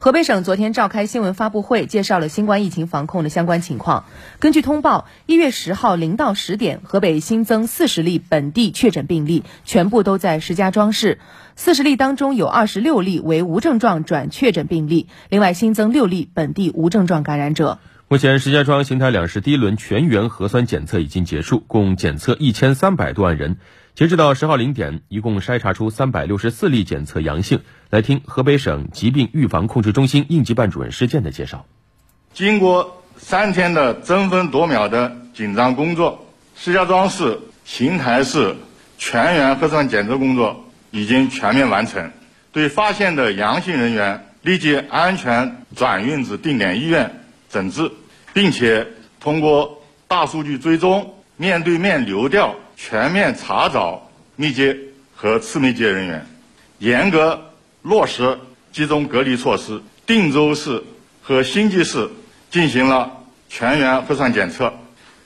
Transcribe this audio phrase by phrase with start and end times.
[0.00, 4.04] 河北省昨天召开新闻发布会，介绍了新冠疫情防控的相关情况。
[4.38, 11.18] 根据通报，一月十号零到十点，河北新增四十例本地确诊病例，全部都在石家庄市。
[11.56, 17.80] 四十例当中有二十六例为无症状转确诊病例，另外新增六例本地无症状感染者。
[18.06, 23.56] 目前，石家庄、邢台两市第一轮全员核酸检测已经结束，共检测一千三百多万人。
[23.98, 27.62] 截止到十号零点，一共筛查出三百六十四例检测阳性。
[27.90, 31.66] 来听河北省疾病预防控制中心应急办主任施建的介绍。
[32.32, 38.54] 经过三天的争分夺秒的紧张工作，石家庄市、邢台市
[38.98, 42.12] 全员核酸检测工作已经全面完成。
[42.52, 47.90] 对发现的阳性人员，立即安全转运至定点医院诊治，
[48.32, 48.86] 并且
[49.18, 52.54] 通过大数据追踪，面对面流调。
[52.78, 54.78] 全面查找密接
[55.14, 56.24] 和次密接人员，
[56.78, 57.50] 严格
[57.82, 58.38] 落实
[58.72, 59.82] 集中隔离措施。
[60.06, 60.82] 定州市
[61.20, 62.08] 和新集市
[62.50, 64.72] 进行了全员核酸检测，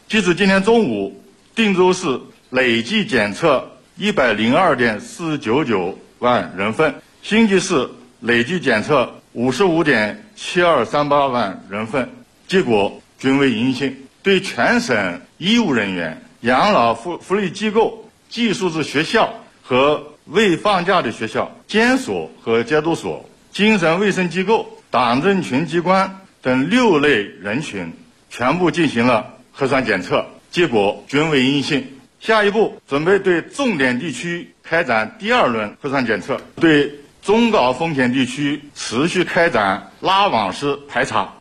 [0.09, 1.22] 截至今天中午，
[1.55, 2.19] 定州市
[2.50, 7.89] 累计检测一百零二点四九九万人份，新集市
[8.20, 12.09] 累计检测五十五点七二三八万人份，
[12.48, 13.94] 结果均为阴性。
[14.22, 16.22] 对全省医务人员。
[16.43, 27.93] 养老福福利机构、寄宿制学校和未放假的学校、监所和戒毒所、精神卫生机构、党政群机关等六类人群，
[28.29, 31.87] 全部进行了核酸检测，结果均为阴性。
[32.19, 41.34] 下一步准备对重点地区开展第二轮核酸检测，对中高风险地区持续开展拉网式排查。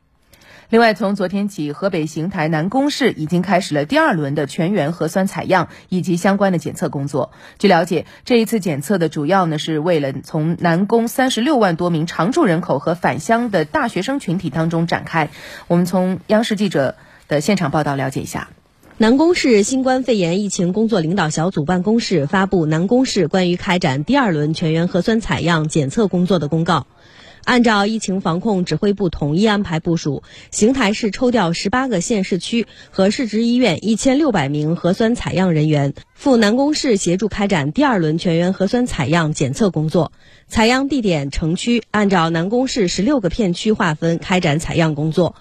[0.72, 7.34] 另外，从昨天起，河北邢台南宫市已经开始了第二轮的全员核酸采样以及相关的检测工作。
[7.60, 15.28] 据了解，这一次检测的主要呢是为了从南宫三十六万多名常住人口和返乡的大学生群体当中展开。
[15.68, 16.96] 我们从央视记者
[17.28, 18.48] 的现场报道了解一下。
[18.98, 26.86] 南宫市新冠肺炎疫情工作领导小组办公室发布南宫市关于开展第二轮全员核酸采样检测工作的公告。
[27.44, 40.12] 按照疫情防控指挥部统一安排部署，邢台市抽调十八个县市区和市直医院一千六百名核酸采样人员赴南宫市协助开展第二轮全员核酸采样检测工作。
[40.48, 45.36] 采样地点城区按照南宫市十六个片区划分开展采样工作。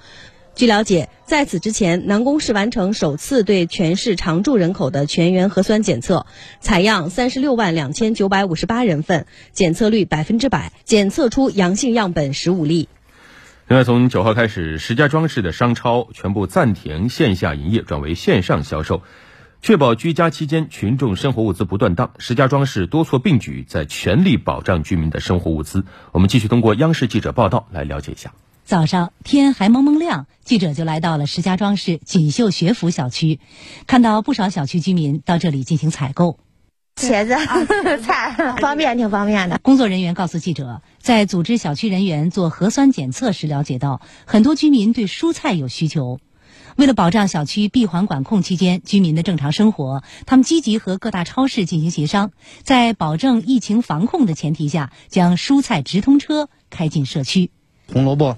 [0.54, 6.26] 据了解，在此之前，南宫市完成首次对全市常住人口的全员核酸检测，
[6.58, 12.88] 采样三十六万两千九百五十八人份，检测率百分之百，检测出阳性样本十五例。
[13.68, 19.02] 另外，从九号开始，石家庄市的商超全部暂停线下营业，转为线上销售，
[19.62, 22.10] 确保居家期间群众生活物资不断档。
[22.18, 25.84] 石家庄市多措并举，在全力保障居民的生活物资。
[26.10, 28.32] 我们继续通过央视记者报道来了解一下。
[28.64, 33.40] 早上天还蒙蒙亮，记者就来到了石家庄市锦绣学府小区，
[33.86, 36.38] 看到不少小区居民到这里进行采购。
[36.96, 37.34] 茄子、
[38.04, 39.58] 菜，方便，挺方便的。
[39.62, 46.20] 工作人员告诉记者，在组织小区人员做核酸检测时，了解到很多居民对蔬菜有需求。
[46.76, 52.30] 为了保障小区闭环管控期间居民的正常生活，他们积极和各大超市进行协商，
[52.62, 57.50] 在保证疫情防控的前提下，将蔬菜直通车开进社区。
[57.92, 58.36] 红萝卜、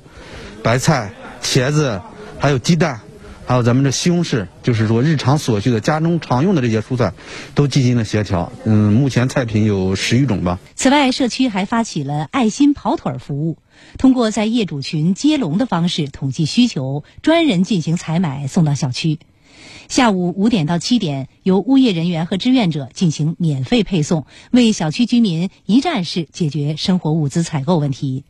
[0.62, 2.00] 白菜、茄子，
[2.38, 3.00] 还有鸡蛋，
[3.46, 7.12] 还有咱们的西红柿，就是说日常所需的家中常用的这些蔬菜，
[7.54, 8.52] 都进行了协调。
[8.64, 10.58] 嗯，目前菜品有十余种吧。
[10.74, 13.58] 此外，社区还发起了爱心跑腿服务，
[13.98, 19.18] 通过在业主群接龙的方式统计需求，专人进行采买送到小区。
[19.88, 28.24] 下午五点到七点，由物业人员和志愿者进行免费配送，为小区居民一站式解决生活物资采购问题。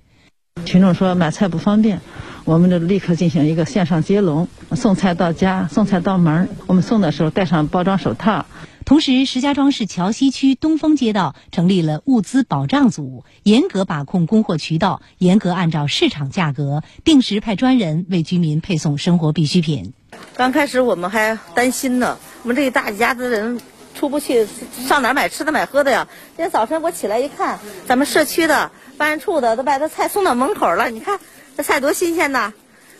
[0.64, 2.00] 群众说买菜不方便，
[2.44, 6.48] 我们就立刻进行一个线上接龙，送菜到家，送菜到门。
[6.66, 8.46] 我们送的时候戴上包装手套。
[8.84, 19.92] 同时，石家庄市桥西区东风街道成立了物资保障组，严格把控供货渠道，严格按照市场价格，定时派专人为居民配送生活必需品。
[20.36, 23.60] 刚开始我们还担心呢，我们这一大家子人
[23.94, 24.46] 出不去，
[24.86, 26.08] 上哪买吃的买喝的呀？
[26.36, 28.70] 今天早晨我起来一看，咱们社区的。
[29.02, 31.18] 办事处的都把这菜送到门口了，你看
[31.56, 32.52] 这菜多新鲜呐，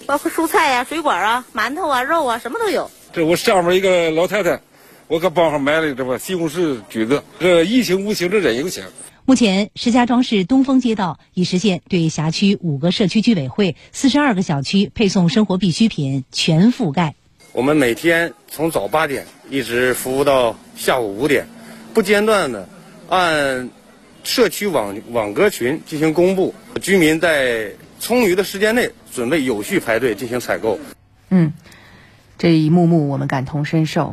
[0.04, 2.90] 包括蔬菜呀、水果啊、馒头啊、肉啊，什么都有。
[3.12, 4.60] 这我上面一个老太太，
[5.06, 7.22] 我搁帮上买了这个西红柿、橘子。
[7.38, 8.82] 这疫情无情，这人有情。
[9.24, 17.14] 目前，石家庄市东风街道已实现对辖区五个社区居委会、四十二个小区配送生活必需品全覆盖。
[17.52, 21.46] 我们每天从早八点一直服务到下午五点，
[21.94, 22.68] 不间断的
[23.08, 23.70] 按。
[24.24, 27.70] 社区网网格群进行公布，居民在
[28.00, 30.78] 充裕的时间内准备有序排队进行采购。
[31.30, 31.52] 嗯，
[32.38, 34.10] 这一幕幕我们感同身受。